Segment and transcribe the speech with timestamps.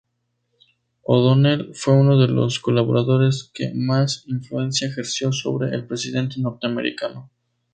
[1.03, 7.29] O'Donnell fue uno de los colaboradores que más influencia ejerció sobre el presidente norteamericano.